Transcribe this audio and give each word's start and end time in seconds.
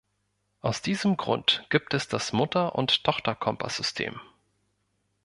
Aus 0.61 0.81
diesem 0.81 1.15
Grund 1.15 1.67
gibt 1.69 1.93
es 1.93 2.07
das 2.07 2.33
Mutter- 2.33 2.73
und 2.73 3.03
Tochterkompass-System. 3.03 4.19